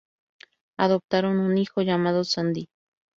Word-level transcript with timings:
Adoptaron 0.79 1.37
un 1.37 1.59
hijo, 1.59 1.83
llamado 1.83 2.23
Sandy. 2.23 2.67